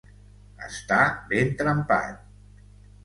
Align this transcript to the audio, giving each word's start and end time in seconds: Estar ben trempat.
Estar 0.67 1.03
ben 1.33 1.53
trempat. 1.61 2.19